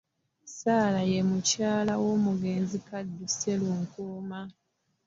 Sarah, 0.55 1.03
ye 1.11 1.19
mukyala 1.29 1.93
w'omugenzi 2.03 2.77
Kaddu 2.87 3.25
Sserunkuuma 3.33 4.39